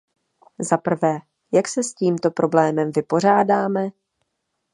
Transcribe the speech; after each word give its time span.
Zaprvé, 0.59 1.19
jak 1.53 1.67
se 1.67 1.83
s 1.83 1.93
tímto 1.93 2.31
problémem 2.31 2.91
vypořádáme? 2.95 3.89